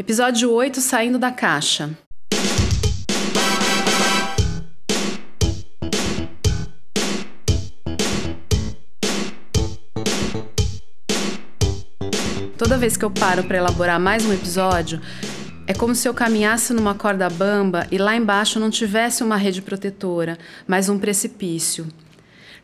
Episódio 0.00 0.50
8 0.50 0.80
Saindo 0.80 1.18
da 1.18 1.30
Caixa. 1.30 1.90
Toda 12.56 12.78
vez 12.78 12.96
que 12.96 13.04
eu 13.04 13.10
paro 13.10 13.44
para 13.44 13.58
elaborar 13.58 14.00
mais 14.00 14.24
um 14.24 14.32
episódio, 14.32 15.02
é 15.66 15.74
como 15.74 15.94
se 15.94 16.08
eu 16.08 16.14
caminhasse 16.14 16.72
numa 16.72 16.94
corda 16.94 17.28
bamba 17.28 17.86
e 17.90 17.98
lá 17.98 18.16
embaixo 18.16 18.58
não 18.58 18.70
tivesse 18.70 19.22
uma 19.22 19.36
rede 19.36 19.60
protetora, 19.60 20.38
mas 20.66 20.88
um 20.88 20.98
precipício. 20.98 21.86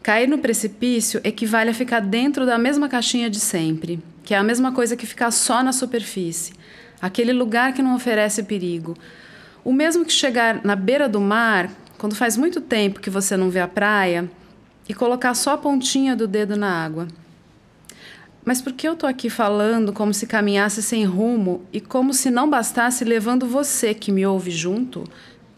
Cair 0.02 0.26
no 0.26 0.38
precipício 0.38 1.20
equivale 1.22 1.68
a 1.68 1.74
ficar 1.74 2.00
dentro 2.00 2.46
da 2.46 2.56
mesma 2.56 2.88
caixinha 2.88 3.28
de 3.28 3.40
sempre, 3.40 4.02
que 4.24 4.32
é 4.32 4.38
a 4.38 4.42
mesma 4.42 4.72
coisa 4.72 4.96
que 4.96 5.04
ficar 5.04 5.30
só 5.30 5.62
na 5.62 5.72
superfície, 5.74 6.54
aquele 7.00 7.32
lugar 7.32 7.72
que 7.72 7.82
não 7.82 7.94
oferece 7.94 8.42
perigo. 8.42 8.96
O 9.64 9.72
mesmo 9.72 10.04
que 10.04 10.12
chegar 10.12 10.64
na 10.64 10.76
beira 10.76 11.08
do 11.08 11.20
mar, 11.20 11.70
quando 11.98 12.14
faz 12.14 12.36
muito 12.36 12.60
tempo 12.60 13.00
que 13.00 13.10
você 13.10 13.36
não 13.36 13.50
vê 13.50 13.60
a 13.60 13.68
praia, 13.68 14.30
e 14.88 14.94
colocar 14.94 15.34
só 15.34 15.54
a 15.54 15.58
pontinha 15.58 16.14
do 16.14 16.26
dedo 16.28 16.56
na 16.56 16.84
água. 16.84 17.08
Mas 18.44 18.62
por 18.62 18.72
que 18.72 18.86
eu 18.86 18.92
estou 18.92 19.08
aqui 19.08 19.28
falando 19.28 19.92
como 19.92 20.14
se 20.14 20.24
caminhasse 20.24 20.80
sem 20.80 21.04
rumo 21.04 21.64
e 21.72 21.80
como 21.80 22.14
se 22.14 22.30
não 22.30 22.48
bastasse 22.48 23.04
levando 23.04 23.44
você 23.44 23.92
que 23.92 24.12
me 24.12 24.24
ouve 24.24 24.52
junto? 24.52 25.02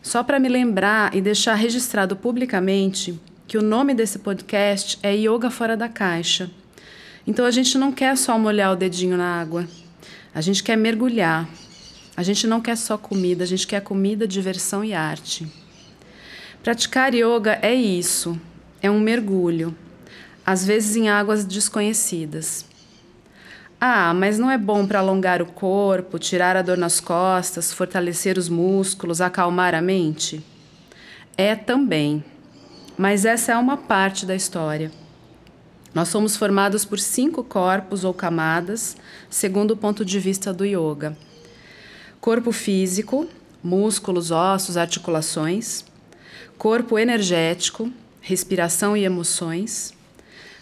Só 0.01 0.23
para 0.23 0.39
me 0.39 0.49
lembrar 0.49 1.15
e 1.15 1.21
deixar 1.21 1.55
registrado 1.55 2.17
publicamente 2.17 3.21
que 3.47 3.59
o 3.59 3.63
nome 3.63 3.95
desse 3.95 4.19
podcast 4.19 4.99
é 5.03 5.15
Yoga 5.15 5.51
Fora 5.51 5.77
da 5.77 5.89
Caixa. 5.89 6.51
Então 7.27 7.45
a 7.45 7.51
gente 7.51 7.77
não 7.77 7.93
quer 7.93 8.17
só 8.17 8.39
molhar 8.39 8.73
o 8.73 8.77
dedinho 8.77 9.19
na 9.19 9.39
água, 9.39 9.67
a 10.39 10.41
gente 10.41 10.63
quer 10.63 10.77
mergulhar. 10.77 11.49
A 12.17 12.23
gente 12.23 12.47
não 12.47 12.61
quer 12.61 12.77
só 12.77 12.97
comida, 12.97 13.45
a 13.45 13.47
gente 13.47 13.67
quer 13.67 13.81
comida, 13.81 14.27
diversão 14.27 14.85
e 14.85 14.95
arte. 14.95 15.47
Praticar 16.63 17.15
yoga 17.15 17.59
é 17.63 17.75
isso, 17.75 18.41
é 18.81 18.91
um 18.91 19.01
mergulho, 19.01 19.77
às 20.47 20.65
vezes 20.65 20.97
em 20.97 21.09
águas 21.09 21.45
desconhecidas. 21.45 22.65
Ah, 23.81 24.13
mas 24.15 24.39
não 24.39 24.51
é 24.51 24.59
bom 24.59 24.87
para 24.87 24.99
alongar 24.99 25.41
o 25.43 25.47
corpo, 25.47 26.19
tirar 26.19 26.57
a 26.57 26.63
dor 26.63 26.77
nas 26.77 27.01
costas, 27.01 27.73
fortalecer 27.73 28.39
os 28.39 28.49
músculos, 28.49 29.21
acalmar 29.21 29.75
a 29.75 29.81
mente? 29.81 30.45
É 31.37 31.55
também 31.55 32.25
mas 32.99 33.25
essa 33.25 33.53
é 33.53 33.57
uma 33.57 33.77
parte 33.77 34.27
da 34.27 34.35
história. 34.35 34.91
Nós 35.95 36.09
somos 36.09 36.37
formados 36.37 36.85
por 36.85 36.99
cinco 36.99 37.43
corpos 37.43 38.05
ou 38.05 38.13
camadas, 38.13 38.97
segundo 39.31 39.73
o 39.73 39.77
ponto 39.77 40.05
de 40.05 40.21
vista 40.21 40.53
do 40.53 40.65
yoga: 40.65 41.17
corpo 42.21 42.53
físico, 42.53 43.27
músculos, 43.63 44.31
ossos, 44.31 44.77
articulações, 44.77 45.85
corpo 46.57 46.99
energético, 46.99 47.91
respiração 48.21 48.97
e 48.97 49.05
emoções, 49.05 49.95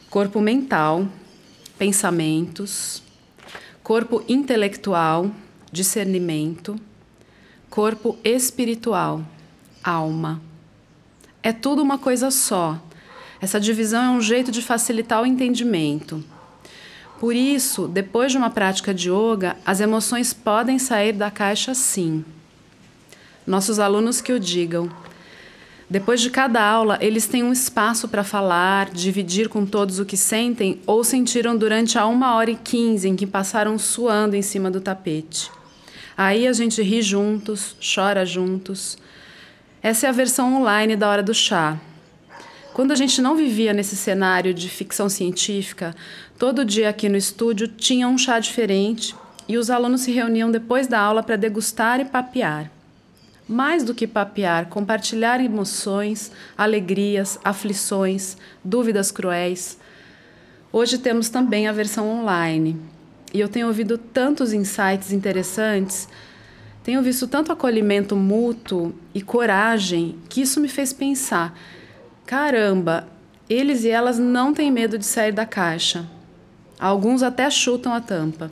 corpo 0.08 0.40
mental, 0.40 1.08
pensamentos, 1.78 3.02
corpo 3.82 4.24
intelectual, 4.28 5.30
discernimento, 5.70 6.76
corpo 7.68 8.18
espiritual, 8.24 9.24
alma. 9.82 10.40
É 11.42 11.52
tudo 11.52 11.82
uma 11.82 11.98
coisa 11.98 12.30
só. 12.30 12.80
Essa 13.40 13.60
divisão 13.60 14.02
é 14.02 14.10
um 14.10 14.20
jeito 14.20 14.50
de 14.50 14.62
facilitar 14.62 15.22
o 15.22 15.26
entendimento. 15.26 16.24
Por 17.18 17.34
isso, 17.34 17.88
depois 17.88 18.32
de 18.32 18.38
uma 18.38 18.50
prática 18.50 18.92
de 18.92 19.10
yoga, 19.10 19.56
as 19.64 19.80
emoções 19.80 20.32
podem 20.32 20.78
sair 20.78 21.12
da 21.12 21.30
caixa 21.30 21.74
sim. 21.74 22.24
Nossos 23.46 23.78
alunos 23.78 24.20
que 24.20 24.32
o 24.32 24.40
digam. 24.40 24.90
Depois 25.88 26.20
de 26.20 26.30
cada 26.30 26.62
aula, 26.62 26.98
eles 27.00 27.26
têm 27.26 27.44
um 27.44 27.52
espaço 27.52 28.08
para 28.08 28.24
falar, 28.24 28.90
dividir 28.90 29.48
com 29.48 29.64
todos 29.64 30.00
o 30.00 30.04
que 30.04 30.16
sentem 30.16 30.80
ou 30.84 31.04
sentiram 31.04 31.56
durante 31.56 31.96
a 31.96 32.06
uma 32.06 32.34
hora 32.34 32.50
e 32.50 32.56
quinze 32.56 33.08
em 33.08 33.14
que 33.14 33.26
passaram 33.26 33.78
suando 33.78 34.34
em 34.34 34.42
cima 34.42 34.70
do 34.70 34.80
tapete. 34.80 35.50
Aí 36.16 36.48
a 36.48 36.52
gente 36.52 36.82
ri 36.82 37.00
juntos, 37.02 37.76
chora 37.80 38.26
juntos, 38.26 38.98
essa 39.82 40.06
é 40.06 40.08
a 40.08 40.12
versão 40.12 40.56
online 40.56 40.96
da 40.96 41.08
Hora 41.08 41.22
do 41.22 41.32
Chá. 41.32 41.78
Quando 42.76 42.92
a 42.92 42.94
gente 42.94 43.22
não 43.22 43.34
vivia 43.34 43.72
nesse 43.72 43.96
cenário 43.96 44.52
de 44.52 44.68
ficção 44.68 45.08
científica, 45.08 45.96
todo 46.38 46.62
dia 46.62 46.90
aqui 46.90 47.08
no 47.08 47.16
estúdio 47.16 47.68
tinha 47.68 48.06
um 48.06 48.18
chá 48.18 48.38
diferente 48.38 49.16
e 49.48 49.56
os 49.56 49.70
alunos 49.70 50.02
se 50.02 50.12
reuniam 50.12 50.50
depois 50.50 50.86
da 50.86 51.00
aula 51.00 51.22
para 51.22 51.36
degustar 51.36 52.00
e 52.00 52.04
papear. 52.04 52.70
Mais 53.48 53.82
do 53.82 53.94
que 53.94 54.06
papear, 54.06 54.66
compartilhar 54.66 55.42
emoções, 55.42 56.30
alegrias, 56.54 57.40
aflições, 57.42 58.36
dúvidas 58.62 59.10
cruéis. 59.10 59.78
Hoje 60.70 60.98
temos 60.98 61.30
também 61.30 61.68
a 61.68 61.72
versão 61.72 62.06
online. 62.06 62.76
E 63.32 63.40
eu 63.40 63.48
tenho 63.48 63.68
ouvido 63.68 63.96
tantos 63.96 64.52
insights 64.52 65.12
interessantes 65.12 66.06
tenho 66.86 67.02
visto 67.02 67.26
tanto 67.26 67.50
acolhimento 67.50 68.14
mútuo 68.14 68.94
e 69.12 69.20
coragem 69.20 70.14
que 70.28 70.40
isso 70.40 70.60
me 70.60 70.68
fez 70.68 70.92
pensar: 70.92 71.52
caramba, 72.26 73.06
eles 73.48 73.84
e 73.84 73.88
elas 73.88 74.18
não 74.18 74.52
têm 74.52 74.70
medo 74.70 74.98
de 74.98 75.06
sair 75.06 75.32
da 75.32 75.46
caixa. 75.46 76.04
Alguns 76.78 77.22
até 77.22 77.48
chutam 77.48 77.94
a 77.94 78.00
tampa. 78.00 78.50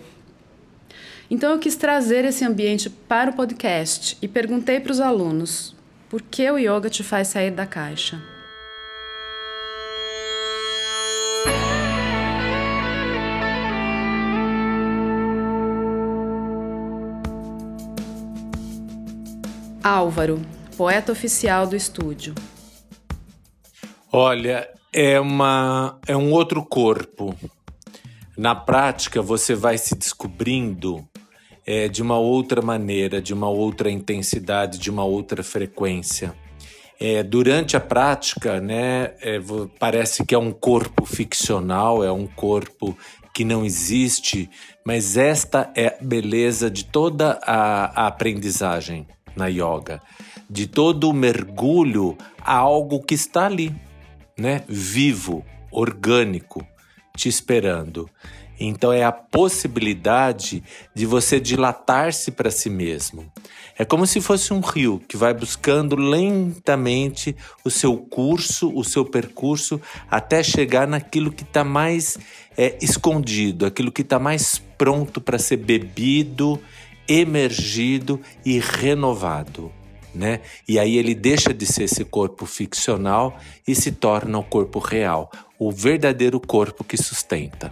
Então 1.31 1.51
eu 1.51 1.59
quis 1.59 1.75
trazer 1.75 2.25
esse 2.25 2.45
ambiente 2.45 2.89
para 2.89 3.31
o 3.31 3.35
podcast 3.35 4.17
e 4.23 4.29
perguntei 4.29 4.79
para 4.79 4.93
os 4.93 5.01
alunos: 5.01 5.75
por 6.09 6.23
que 6.23 6.49
o 6.51 6.59
yoga 6.59 6.89
te 6.89 7.03
faz 7.03 7.29
sair 7.29 7.51
da 7.51 7.67
caixa? 7.67 8.23
Álvaro, 19.83 20.41
poeta 20.79 21.13
oficial 21.13 21.67
do 21.67 21.77
estúdio. 21.77 22.35
Olha, 24.17 24.69
é, 24.93 25.19
uma, 25.19 25.99
é 26.07 26.17
um 26.17 26.31
outro 26.31 26.65
corpo. 26.65 27.35
Na 28.39 28.55
prática, 28.55 29.21
você 29.21 29.57
vai 29.57 29.77
se 29.77 29.97
descobrindo 29.97 31.05
é, 31.67 31.89
de 31.89 32.01
uma 32.01 32.17
outra 32.17 32.63
maneira, 32.63 33.21
de 33.21 33.35
uma 33.35 33.49
outra 33.49 33.91
intensidade, 33.91 34.79
de 34.79 34.89
uma 34.89 35.03
outra 35.03 35.43
frequência. 35.43 36.33
É, 37.01 37.25
durante 37.25 37.77
a 37.77 37.81
prática, 37.81 38.61
né, 38.61 39.15
é, 39.21 39.41
parece 39.81 40.25
que 40.25 40.33
é 40.33 40.39
um 40.39 40.53
corpo 40.53 41.05
ficcional, 41.05 42.05
é 42.05 42.13
um 42.13 42.29
corpo 42.29 42.97
que 43.35 43.45
não 43.45 43.65
existe, 43.65 44.49
mas 44.87 45.17
esta 45.17 45.73
é 45.75 45.89
a 45.89 45.97
beleza 46.01 46.71
de 46.71 46.85
toda 46.85 47.41
a, 47.43 48.05
a 48.05 48.07
aprendizagem 48.07 49.09
na 49.35 49.49
yoga, 49.49 50.01
de 50.49 50.69
todo 50.69 51.11
o 51.11 51.13
mergulho 51.13 52.17
a 52.41 52.55
algo 52.55 53.03
que 53.03 53.15
está 53.15 53.47
ali, 53.47 53.75
né? 54.37 54.63
Vivo, 54.69 55.45
orgânico, 55.71 56.67
te 57.17 57.29
esperando. 57.29 58.09
Então 58.59 58.93
é 58.93 59.03
a 59.03 59.11
possibilidade 59.11 60.63
de 60.95 61.07
você 61.07 61.41
dilatar-se 61.41 62.31
para 62.31 62.51
si 62.51 62.71
mesmo. 62.71 63.31
É 63.77 63.85
como 63.85 64.07
se 64.07 64.21
fosse 64.21 64.53
um 64.53 64.61
rio 64.61 65.03
que 65.09 65.17
vai 65.17 65.35
buscando 65.35 65.97
lentamente 65.97 67.35
o 67.65 67.71
seu 67.71 67.97
curso, 67.97 68.73
o 68.73 68.85
seu 68.85 69.05
percurso, 69.05 69.81
até 70.09 70.43
chegar 70.43 70.87
naquilo 70.87 71.33
que 71.33 71.43
está 71.43 71.65
mais 71.65 72.17
é, 72.57 72.79
escondido, 72.81 73.67
aquilo 73.67 73.91
que 73.91 74.03
está 74.03 74.21
mais 74.21 74.63
pronto 74.79 75.21
para 75.21 75.39
ser 75.39 75.57
bebido 75.57 76.61
emergido 77.09 78.21
e 78.45 78.59
renovado. 78.59 79.73
Né? 80.15 80.41
E 80.69 80.79
aí 80.79 80.97
ele 80.97 81.15
deixa 81.15 81.53
de 81.53 81.67
ser 81.67 81.85
esse 81.85 82.05
corpo 82.05 82.47
ficcional 82.47 83.37
e 83.67 83.75
se 83.75 83.91
torna 83.91 84.39
o 84.39 84.45
corpo 84.45 84.79
real, 84.79 85.31
o 85.59 85.73
verdadeiro 85.73 86.39
corpo 86.39 86.85
que 86.85 86.97
sustenta. 86.97 87.69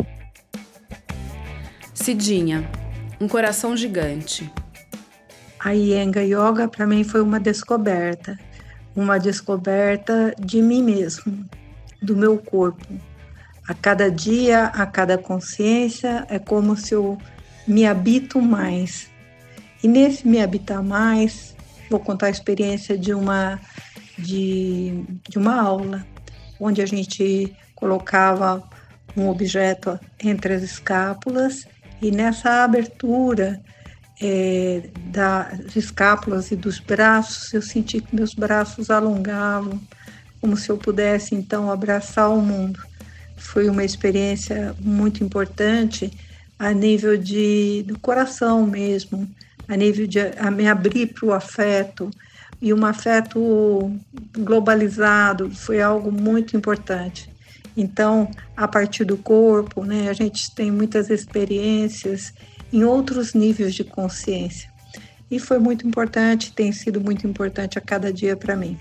Cidinha, 1.94 2.69
um 3.21 3.29
coração 3.29 3.77
gigante. 3.77 4.50
A 5.61 5.71
Yenga 5.71 6.25
Yoga 6.25 6.67
para 6.67 6.85
mim 6.85 7.05
foi 7.05 7.21
uma 7.21 7.39
descoberta, 7.39 8.37
uma 8.97 9.19
descoberta 9.19 10.35
de 10.37 10.61
mim 10.61 10.83
mesmo, 10.83 11.49
do 12.00 12.17
meu 12.17 12.37
corpo. 12.38 12.85
A 13.69 13.73
cada 13.73 14.11
dia, 14.11 14.65
a 14.65 14.85
cada 14.85 15.17
consciência, 15.17 16.27
é 16.29 16.41
como 16.41 16.77
se 16.77 16.93
eu 16.93 17.17
me 17.69 17.87
habito 17.87 18.43
mais 18.43 19.12
e 19.83 19.88
nesse 19.88 20.27
Me 20.29 20.41
Habitar 20.41 20.83
Mais, 20.83 21.56
vou 21.93 22.00
contar 22.00 22.27
a 22.27 22.31
experiência 22.31 22.97
de 22.97 23.12
uma, 23.12 23.61
de, 24.19 25.05
de 25.29 25.39
uma 25.39 25.61
aula, 25.61 26.05
onde 26.59 26.81
a 26.81 26.87
gente 26.87 27.55
colocava 27.75 28.62
um 29.15 29.29
objeto 29.29 30.00
entre 30.23 30.55
as 30.55 30.62
escápulas 30.62 31.67
e 32.00 32.11
nessa 32.11 32.65
abertura 32.65 33.61
é, 34.21 34.89
das 35.06 35.77
escápulas 35.77 36.50
e 36.50 36.56
dos 36.56 36.79
braços, 36.79 37.53
eu 37.53 37.61
senti 37.61 38.00
que 38.00 38.17
meus 38.17 38.35
braços 38.35 38.91
alongavam, 38.91 39.79
como 40.41 40.56
se 40.56 40.71
eu 40.71 40.79
pudesse 40.79 41.35
então 41.35 41.71
abraçar 41.71 42.31
o 42.31 42.41
mundo. 42.41 42.81
Foi 43.37 43.69
uma 43.69 43.85
experiência 43.85 44.75
muito 44.81 45.23
importante 45.23 46.11
a 46.59 46.73
nível 46.73 47.19
de 47.19 47.85
do 47.87 47.99
coração 47.99 48.67
mesmo, 48.67 49.29
a 49.73 49.77
nível 49.77 50.07
de 50.07 50.21
a 50.21 50.51
me 50.51 50.69
abrir 50.69 51.07
para 51.15 51.27
o 51.27 51.33
afeto 51.33 52.11
e 52.61 52.75
um 52.75 52.85
afeto 52.85 53.91
globalizado 54.39 55.51
foi 55.51 55.81
algo 55.81 56.13
muito 56.13 56.55
importante. 56.55 57.33
Então, 57.75 58.31
a 58.55 58.69
partir 58.69 59.05
do 59.05 59.17
corpo, 59.17 59.83
né, 59.83 60.11
a 60.11 60.13
gente 60.13 60.55
tem 60.55 60.71
muitas 60.71 61.09
experiências 61.09 62.35
em 62.71 62.85
outros 62.85 63.33
níveis 63.33 63.75
de 63.75 63.83
consciência. 63.83 64.71
E 65.31 65.39
foi 65.39 65.59
muito 65.59 65.89
importante, 65.89 66.53
tem 66.53 66.71
sido 66.71 67.01
muito 67.01 67.27
importante 67.27 67.79
a 67.79 67.81
cada 67.81 68.13
dia 68.13 68.37
para 68.37 68.55
mim. 68.55 68.77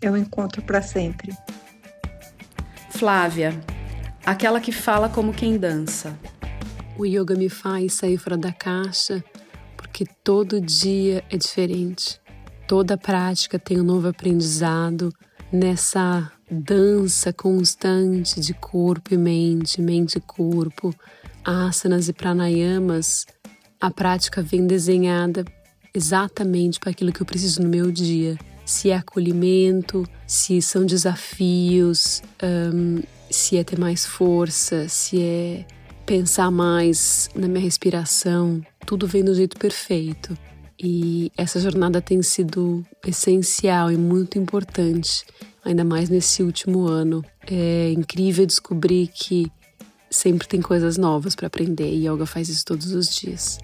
É 0.00 0.08
um 0.08 0.16
encontro 0.16 0.62
para 0.62 0.80
sempre. 0.80 1.36
Flávia, 2.90 3.60
aquela 4.24 4.60
que 4.60 4.70
fala 4.70 5.08
como 5.08 5.34
quem 5.34 5.58
dança. 5.58 6.16
O 6.96 7.04
yoga 7.04 7.34
me 7.34 7.48
faz 7.48 7.94
sair 7.94 8.18
fora 8.18 8.36
da 8.36 8.52
caixa 8.52 9.22
porque 9.98 10.14
todo 10.22 10.60
dia 10.60 11.24
é 11.28 11.36
diferente. 11.36 12.20
Toda 12.68 12.96
prática 12.96 13.58
tem 13.58 13.80
um 13.80 13.82
novo 13.82 14.06
aprendizado 14.06 15.12
nessa 15.52 16.30
dança 16.48 17.32
constante 17.32 18.40
de 18.40 18.54
corpo 18.54 19.12
e 19.12 19.16
mente, 19.16 19.82
mente 19.82 20.18
e 20.18 20.20
corpo, 20.20 20.94
asanas 21.44 22.08
e 22.08 22.12
pranayamas, 22.12 23.26
a 23.80 23.90
prática 23.90 24.40
vem 24.40 24.68
desenhada 24.68 25.44
exatamente 25.92 26.78
para 26.78 26.90
aquilo 26.90 27.12
que 27.12 27.20
eu 27.20 27.26
preciso 27.26 27.60
no 27.60 27.68
meu 27.68 27.90
dia. 27.90 28.38
Se 28.64 28.90
é 28.90 28.96
acolhimento, 28.96 30.04
se 30.28 30.62
são 30.62 30.86
desafios, 30.86 32.22
se 33.28 33.56
é 33.56 33.64
ter 33.64 33.80
mais 33.80 34.06
força, 34.06 34.88
se 34.88 35.20
é 35.20 35.66
pensar 36.06 36.52
mais 36.52 37.28
na 37.34 37.48
minha 37.48 37.64
respiração, 37.64 38.62
tudo 38.88 39.06
vem 39.06 39.22
do 39.22 39.34
jeito 39.34 39.58
perfeito. 39.58 40.34
E 40.82 41.30
essa 41.36 41.60
jornada 41.60 42.00
tem 42.00 42.22
sido 42.22 42.82
essencial 43.06 43.92
e 43.92 43.98
muito 43.98 44.38
importante 44.38 45.26
ainda 45.62 45.84
mais 45.84 46.08
nesse 46.08 46.42
último 46.42 46.86
ano. 46.86 47.22
É 47.46 47.90
incrível 47.90 48.46
descobrir 48.46 49.08
que 49.08 49.52
sempre 50.10 50.48
tem 50.48 50.62
coisas 50.62 50.96
novas 50.96 51.34
para 51.34 51.48
aprender 51.48 51.92
e 51.92 52.08
yoga 52.08 52.24
faz 52.24 52.48
isso 52.48 52.64
todos 52.64 52.92
os 52.92 53.14
dias. 53.14 53.58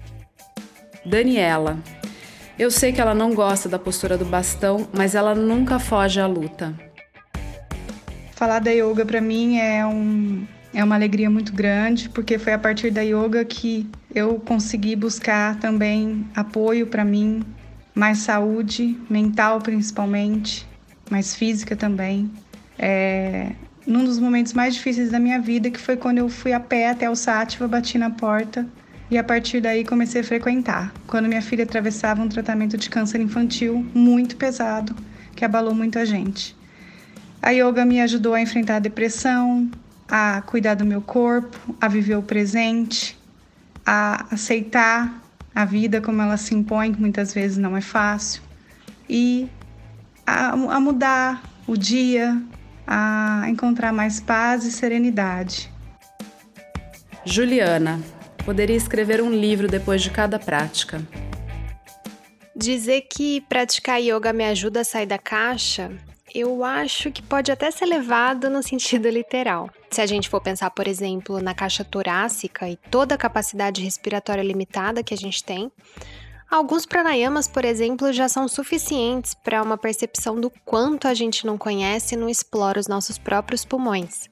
Daniela. 1.03 1.79
Eu 2.59 2.69
sei 2.69 2.93
que 2.93 3.01
ela 3.01 3.15
não 3.15 3.33
gosta 3.33 3.67
da 3.67 3.79
postura 3.79 4.19
do 4.19 4.25
bastão, 4.25 4.87
mas 4.93 5.15
ela 5.15 5.33
nunca 5.33 5.79
foge 5.79 6.19
à 6.19 6.27
luta. 6.27 6.71
Falar 8.33 8.59
da 8.59 8.69
yoga 8.69 9.03
para 9.03 9.19
mim 9.19 9.57
é 9.57 9.83
um 9.87 10.45
é 10.71 10.83
uma 10.83 10.93
alegria 10.93 11.29
muito 11.29 11.51
grande, 11.51 12.09
porque 12.09 12.37
foi 12.37 12.53
a 12.53 12.59
partir 12.59 12.91
da 12.91 13.01
yoga 13.01 13.43
que 13.43 13.89
eu 14.15 14.39
consegui 14.39 14.95
buscar 14.95 15.59
também 15.59 16.25
apoio 16.33 16.87
para 16.87 17.03
mim, 17.03 17.43
mais 17.93 18.19
saúde 18.19 18.97
mental 19.09 19.59
principalmente, 19.59 20.65
mas 21.11 21.35
física 21.35 21.75
também. 21.75 22.31
É, 22.79 23.51
num 23.85 24.05
dos 24.05 24.17
momentos 24.17 24.53
mais 24.53 24.73
difíceis 24.73 25.11
da 25.11 25.19
minha 25.19 25.39
vida, 25.39 25.69
que 25.69 25.79
foi 25.79 25.97
quando 25.97 26.19
eu 26.19 26.29
fui 26.29 26.53
a 26.53 26.59
pé 26.61 26.89
até 26.89 27.09
o 27.09 27.15
Sátiva, 27.15 27.67
bati 27.67 27.97
na 27.97 28.09
porta 28.09 28.65
e 29.11 29.17
a 29.17 29.23
partir 29.23 29.59
daí 29.59 29.83
comecei 29.83 30.21
a 30.21 30.23
frequentar. 30.23 30.93
Quando 31.05 31.27
minha 31.27 31.41
filha 31.41 31.65
atravessava 31.65 32.21
um 32.21 32.29
tratamento 32.29 32.77
de 32.77 32.89
câncer 32.89 33.19
infantil 33.19 33.85
muito 33.93 34.37
pesado, 34.37 34.95
que 35.35 35.43
abalou 35.43 35.75
muito 35.75 35.99
a 35.99 36.05
gente. 36.05 36.55
A 37.41 37.51
yoga 37.51 37.85
me 37.85 37.99
ajudou 38.01 38.33
a 38.33 38.41
enfrentar 38.41 38.77
a 38.77 38.79
depressão, 38.79 39.69
a 40.07 40.41
cuidar 40.41 40.75
do 40.75 40.85
meu 40.85 41.01
corpo, 41.01 41.75
a 41.79 41.87
viver 41.87 42.15
o 42.15 42.23
presente, 42.23 43.15
a 43.85 44.33
aceitar 44.33 45.21
a 45.53 45.63
vida 45.63 46.01
como 46.01 46.21
ela 46.21 46.37
se 46.37 46.53
impõe, 46.53 46.93
que 46.93 46.99
muitas 46.99 47.33
vezes 47.33 47.57
não 47.57 47.77
é 47.77 47.81
fácil, 47.81 48.41
e 49.09 49.47
a, 50.25 50.49
a 50.49 50.79
mudar 50.79 51.43
o 51.67 51.77
dia, 51.77 52.41
a 52.85 53.45
encontrar 53.47 53.93
mais 53.93 54.19
paz 54.19 54.65
e 54.65 54.71
serenidade. 54.71 55.71
Juliana, 57.23 58.01
poderia 58.45 58.75
escrever 58.75 59.21
um 59.21 59.31
livro 59.31 59.67
depois 59.67 60.01
de 60.01 60.09
cada 60.09 60.37
prática. 60.37 61.01
Dizer 62.55 63.07
que 63.11 63.41
praticar 63.41 63.99
yoga 63.99 64.31
me 64.31 64.45
ajuda 64.45 64.81
a 64.81 64.83
sair 64.83 65.05
da 65.05 65.17
caixa, 65.17 65.91
eu 66.35 66.65
acho 66.65 67.11
que 67.11 67.21
pode 67.21 67.49
até 67.49 67.71
ser 67.71 67.85
levado 67.85 68.49
no 68.49 68.61
sentido 68.61 69.09
literal. 69.09 69.69
Se 69.89 70.01
a 70.01 70.05
gente 70.05 70.27
for 70.27 70.41
pensar, 70.41 70.69
por 70.69 70.85
exemplo, 70.85 71.39
na 71.39 71.53
caixa 71.53 71.85
torácica 71.85 72.67
e 72.69 72.75
toda 72.75 73.15
a 73.15 73.17
capacidade 73.17 73.81
respiratória 73.81 74.43
limitada 74.43 75.01
que 75.01 75.13
a 75.13 75.17
gente 75.17 75.43
tem, 75.43 75.71
Alguns 76.47 76.85
pranayamas, 76.85 77.47
por 77.47 77.65
exemplo, 77.65 78.13
já 78.13 78.29
são 78.29 78.47
suficientes 78.47 79.33
para 79.33 79.63
uma 79.63 79.79
percepção 79.79 80.39
do 80.39 80.51
quanto 80.63 81.07
a 81.07 81.13
gente 81.13 81.45
não 81.45 81.57
conhece 81.57 82.13
e 82.13 82.17
não 82.17 82.29
explora 82.29 82.79
os 82.79 82.87
nossos 82.87 83.17
próprios 83.17 83.65
pulmões. 83.65 84.29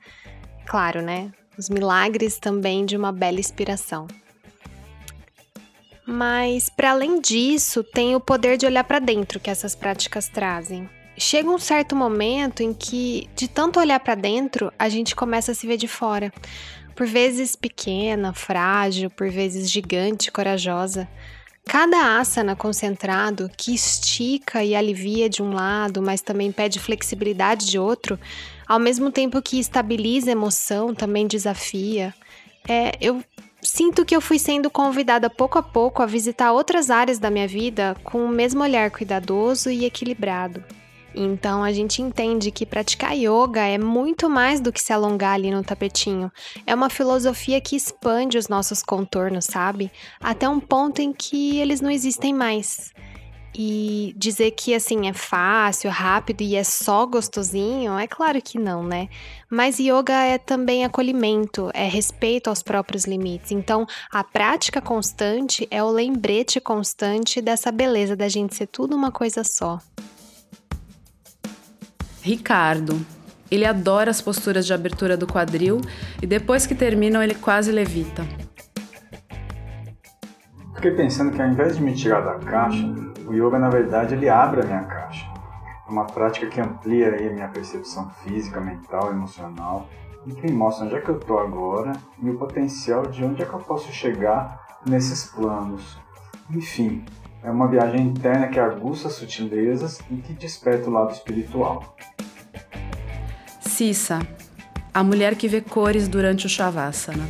Claro, 0.68 1.02
né? 1.02 1.32
Os 1.58 1.70
milagres 1.70 2.38
também 2.38 2.86
de 2.86 2.96
uma 2.96 3.12
bela 3.12 3.40
inspiração. 3.40 4.08
Mas, 6.06 6.70
para 6.70 6.92
além 6.92 7.20
disso, 7.20 7.84
tem 7.84 8.16
o 8.16 8.22
poder 8.22 8.58
de 8.58 8.68
olhar 8.68 8.84
para 8.84 9.00
dentro 9.00 9.40
que 9.40 9.50
essas 9.50 9.74
práticas 9.74 10.30
trazem. 10.30 10.88
Chega 11.26 11.50
um 11.50 11.58
certo 11.58 11.96
momento 11.96 12.62
em 12.62 12.74
que, 12.74 13.30
de 13.34 13.48
tanto 13.48 13.80
olhar 13.80 13.98
para 14.02 14.14
dentro, 14.14 14.74
a 14.78 14.90
gente 14.90 15.16
começa 15.16 15.54
a 15.54 15.56
se 15.56 15.66
ver 15.66 15.78
de 15.78 15.88
fora. 15.88 16.34
Por 16.94 17.08
vezes 17.08 17.56
pequena, 17.56 18.34
frágil, 18.34 19.10
por 19.10 19.30
vezes 19.30 19.72
gigante, 19.72 20.30
corajosa. 20.30 21.08
Cada 21.66 22.20
asana 22.20 22.58
concentrado 22.58 23.50
que 23.56 23.74
estica 23.74 24.66
e 24.66 24.76
alivia 24.76 25.30
de 25.30 25.42
um 25.42 25.54
lado, 25.54 26.02
mas 26.02 26.22
também 26.22 26.52
pede 26.52 26.78
flexibilidade 26.78 27.68
de 27.68 27.80
outro, 27.80 28.20
ao 28.68 28.78
mesmo 28.78 29.10
tempo 29.10 29.42
que 29.42 29.58
estabiliza 29.58 30.30
a 30.30 30.34
emoção, 30.34 30.94
também 30.94 31.26
desafia. 31.26 32.14
É, 32.68 32.92
eu 33.00 33.24
sinto 33.62 34.04
que 34.04 34.14
eu 34.14 34.20
fui 34.20 34.38
sendo 34.38 34.70
convidada 34.70 35.30
pouco 35.30 35.58
a 35.58 35.64
pouco 35.64 36.04
a 36.04 36.06
visitar 36.06 36.52
outras 36.52 36.90
áreas 36.90 37.18
da 37.18 37.32
minha 37.32 37.48
vida 37.48 37.96
com 38.04 38.26
o 38.26 38.30
mesmo 38.30 38.62
olhar 38.62 38.92
cuidadoso 38.92 39.70
e 39.70 39.86
equilibrado. 39.86 40.62
Então 41.16 41.64
a 41.64 41.72
gente 41.72 42.02
entende 42.02 42.52
que 42.52 42.66
praticar 42.66 43.16
yoga 43.16 43.62
é 43.62 43.78
muito 43.78 44.30
mais 44.30 44.60
do 44.60 44.72
que 44.72 44.82
se 44.82 44.92
alongar 44.92 45.34
ali 45.34 45.52
no 45.52 45.64
tapetinho. 45.64 46.32
É 46.66 46.74
uma 46.74 46.90
filosofia 46.90 47.62
que 47.62 47.76
expande 47.76 48.38
os 48.38 48.48
nossos 48.48 48.82
contornos, 48.82 49.46
sabe? 49.46 49.92
Até 50.20 50.48
um 50.50 50.60
ponto 50.60 51.02
em 51.02 51.14
que 51.14 51.58
eles 51.60 51.82
não 51.82 51.92
existem 51.92 52.34
mais. 52.34 52.92
E 53.56 54.16
dizer 54.18 54.50
que 54.52 54.74
assim 54.74 55.08
é 55.08 55.14
fácil, 55.14 55.92
rápido 55.92 56.42
e 56.42 56.56
é 56.56 56.64
só 56.64 57.06
gostosinho, 57.06 58.00
é 58.00 58.08
claro 58.08 58.42
que 58.42 58.58
não, 58.58 58.84
né? 58.84 59.08
Mas 59.48 59.78
yoga 59.78 60.14
é 60.26 60.40
também 60.40 60.84
acolhimento, 60.84 61.70
é 61.72 61.88
respeito 61.88 62.50
aos 62.50 62.64
próprios 62.64 63.06
limites. 63.06 63.52
Então, 63.52 63.86
a 64.12 64.24
prática 64.24 64.82
constante 64.82 65.68
é 65.70 65.84
o 65.84 65.92
lembrete 65.92 66.60
constante 66.60 67.42
dessa 67.42 67.72
beleza 67.72 68.16
da 68.16 68.28
gente 68.28 68.56
ser 68.56 68.66
tudo 68.66 68.96
uma 68.96 69.12
coisa 69.12 69.44
só. 69.44 69.80
Ricardo. 72.24 73.06
Ele 73.52 73.66
adora 73.66 74.10
as 74.10 74.22
posturas 74.22 74.66
de 74.66 74.74
abertura 74.74 75.18
do 75.18 75.28
quadril 75.28 75.82
e 76.22 76.26
depois 76.26 76.66
que 76.66 76.74
terminam 76.74 77.22
ele 77.22 77.36
quase 77.36 77.70
levita. 77.70 78.26
Fiquei 80.76 80.92
pensando 80.92 81.34
que 81.34 81.42
ao 81.42 81.50
invés 81.50 81.76
de 81.76 81.84
me 81.84 81.94
tirar 81.94 82.22
da 82.22 82.40
caixa, 82.40 82.86
o 83.28 83.34
yoga 83.34 83.60
na 83.60 83.70
verdade 83.70 84.16
ele 84.16 84.30
abre 84.30 84.62
a 84.62 84.66
minha 84.66 84.84
caixa. 84.86 85.26
É 85.86 85.92
uma 85.92 86.06
prática 86.06 86.48
que 86.48 86.62
amplia 86.62 87.14
aí 87.14 87.28
a 87.28 87.34
minha 87.34 87.50
percepção 87.50 88.10
física, 88.24 88.62
mental, 88.62 89.12
emocional 89.12 89.90
e 90.26 90.34
que 90.34 90.46
me 90.46 90.54
mostra 90.54 90.86
onde 90.86 90.96
é 90.96 91.02
que 91.02 91.10
eu 91.10 91.18
estou 91.18 91.40
agora 91.40 91.92
e 92.22 92.30
o 92.30 92.38
potencial 92.38 93.06
de 93.06 93.22
onde 93.24 93.44
é 93.44 93.46
que 93.46 93.54
eu 93.54 93.60
posso 93.60 93.92
chegar 93.92 94.80
nesses 94.86 95.26
planos. 95.26 95.98
Enfim, 96.50 97.04
é 97.44 97.52
uma 97.52 97.68
viagem 97.68 98.08
interna 98.08 98.48
que 98.48 98.60
aguça 98.60 99.10
sutilezas 99.10 100.00
e 100.10 100.16
que 100.16 100.32
desperta 100.32 100.90
o 100.90 100.94
lado 100.94 101.12
espiritual. 101.12 101.94
Cissa, 103.74 104.20
a 104.94 105.04
mulher 105.04 105.36
que 105.36 105.48
vê 105.48 105.60
cores 105.60 106.08
durante 106.08 106.46
o 106.46 106.50
Shavasana. 106.50 107.28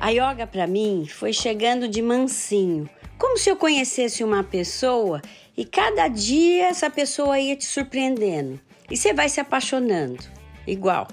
A 0.00 0.10
yoga 0.10 0.48
para 0.48 0.66
mim 0.66 1.06
foi 1.08 1.32
chegando 1.32 1.86
de 1.86 2.02
mansinho, 2.02 2.90
como 3.16 3.38
se 3.38 3.48
eu 3.48 3.54
conhecesse 3.54 4.24
uma 4.24 4.42
pessoa 4.42 5.22
e 5.56 5.64
cada 5.64 6.08
dia 6.08 6.66
essa 6.66 6.90
pessoa 6.90 7.38
ia 7.38 7.54
te 7.54 7.64
surpreendendo 7.64 8.58
e 8.90 8.96
você 8.96 9.14
vai 9.14 9.28
se 9.28 9.38
apaixonando, 9.38 10.24
igual. 10.66 11.06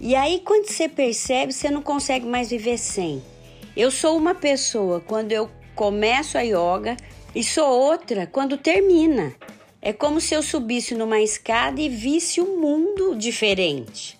E 0.00 0.14
aí 0.14 0.40
quando 0.42 0.66
você 0.66 0.88
percebe, 0.88 1.52
você 1.52 1.68
não 1.68 1.82
consegue 1.82 2.24
mais 2.24 2.48
viver 2.48 2.78
sem. 2.78 3.22
Eu 3.76 3.90
sou 3.90 4.16
uma 4.16 4.34
pessoa, 4.34 4.98
quando 4.98 5.32
eu 5.32 5.50
começo 5.74 6.38
a 6.38 6.40
yoga 6.40 6.96
e 7.34 7.44
sou 7.44 7.68
outra 7.68 8.26
quando 8.26 8.56
termina. 8.56 9.34
É 9.82 9.94
como 9.94 10.20
se 10.20 10.34
eu 10.34 10.42
subisse 10.42 10.94
numa 10.94 11.20
escada 11.20 11.80
e 11.80 11.88
visse 11.88 12.38
um 12.38 12.60
mundo 12.60 13.16
diferente. 13.16 14.18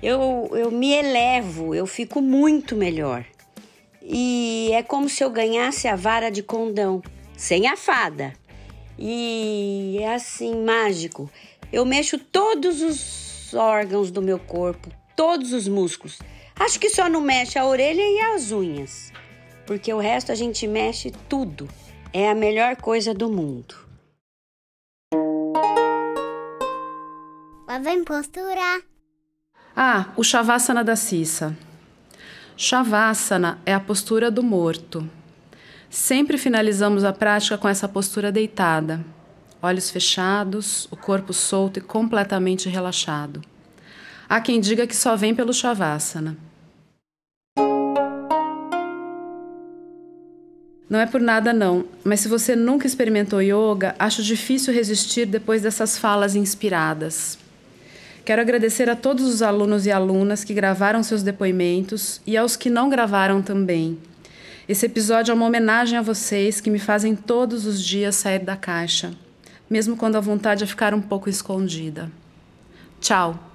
Eu, 0.00 0.48
eu 0.52 0.70
me 0.70 0.92
elevo, 0.92 1.74
eu 1.74 1.84
fico 1.84 2.22
muito 2.22 2.76
melhor. 2.76 3.24
E 4.00 4.70
é 4.72 4.84
como 4.84 5.08
se 5.08 5.24
eu 5.24 5.28
ganhasse 5.28 5.88
a 5.88 5.96
vara 5.96 6.30
de 6.30 6.44
condão, 6.44 7.02
sem 7.36 7.66
a 7.66 7.76
fada. 7.76 8.32
E 8.96 9.98
é 10.00 10.14
assim, 10.14 10.62
mágico. 10.62 11.28
Eu 11.72 11.84
mexo 11.84 12.16
todos 12.16 12.80
os 12.80 13.52
órgãos 13.52 14.12
do 14.12 14.22
meu 14.22 14.38
corpo, 14.38 14.90
todos 15.16 15.52
os 15.52 15.66
músculos. 15.66 16.20
Acho 16.54 16.78
que 16.78 16.88
só 16.88 17.08
não 17.08 17.20
mexe 17.20 17.58
a 17.58 17.66
orelha 17.66 18.02
e 18.02 18.20
as 18.20 18.52
unhas, 18.52 19.12
porque 19.66 19.92
o 19.92 19.98
resto 19.98 20.30
a 20.30 20.36
gente 20.36 20.68
mexe 20.68 21.10
tudo. 21.28 21.68
É 22.12 22.28
a 22.28 22.34
melhor 22.34 22.76
coisa 22.76 23.12
do 23.12 23.28
mundo. 23.28 23.89
Vem 27.80 28.04
postura. 28.04 28.82
Ah, 29.74 30.06
o 30.16 30.22
Shavasana 30.22 30.84
da 30.84 30.94
Cissa. 30.94 31.56
Shavasana 32.56 33.58
é 33.64 33.72
a 33.72 33.80
postura 33.80 34.30
do 34.30 34.42
morto. 34.42 35.08
Sempre 35.88 36.36
finalizamos 36.36 37.04
a 37.04 37.12
prática 37.12 37.56
com 37.56 37.68
essa 37.68 37.88
postura 37.88 38.30
deitada, 38.30 39.04
olhos 39.62 39.90
fechados, 39.90 40.86
o 40.90 40.96
corpo 40.96 41.32
solto 41.32 41.78
e 41.78 41.82
completamente 41.82 42.68
relaxado. 42.68 43.40
Há 44.28 44.40
quem 44.40 44.60
diga 44.60 44.86
que 44.86 44.94
só 44.94 45.16
vem 45.16 45.34
pelo 45.34 45.52
Shavasana. 45.52 46.36
Não 50.88 50.98
é 50.98 51.06
por 51.06 51.20
nada 51.20 51.52
não, 51.52 51.84
mas 52.04 52.20
se 52.20 52.28
você 52.28 52.54
nunca 52.54 52.86
experimentou 52.86 53.40
yoga, 53.40 53.94
acho 53.98 54.22
difícil 54.22 54.74
resistir 54.74 55.24
depois 55.24 55.62
dessas 55.62 55.96
falas 55.96 56.34
inspiradas. 56.34 57.38
Quero 58.30 58.42
agradecer 58.42 58.88
a 58.88 58.94
todos 58.94 59.24
os 59.24 59.42
alunos 59.42 59.86
e 59.86 59.90
alunas 59.90 60.44
que 60.44 60.54
gravaram 60.54 61.02
seus 61.02 61.20
depoimentos 61.20 62.20
e 62.24 62.36
aos 62.36 62.54
que 62.54 62.70
não 62.70 62.88
gravaram 62.88 63.42
também. 63.42 63.98
Esse 64.68 64.86
episódio 64.86 65.32
é 65.32 65.34
uma 65.34 65.46
homenagem 65.46 65.98
a 65.98 66.00
vocês 66.00 66.60
que 66.60 66.70
me 66.70 66.78
fazem 66.78 67.16
todos 67.16 67.66
os 67.66 67.82
dias 67.82 68.14
sair 68.14 68.38
da 68.38 68.56
caixa, 68.56 69.10
mesmo 69.68 69.96
quando 69.96 70.14
a 70.14 70.20
vontade 70.20 70.62
é 70.62 70.66
ficar 70.68 70.94
um 70.94 71.02
pouco 71.02 71.28
escondida. 71.28 72.08
Tchau! 73.00 73.49